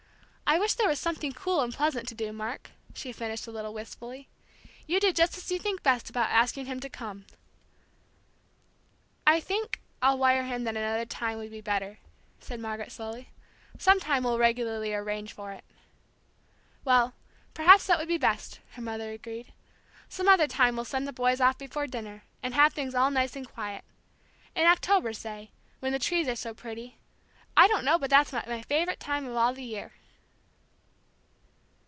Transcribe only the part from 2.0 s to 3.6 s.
to do, Mark," she finished a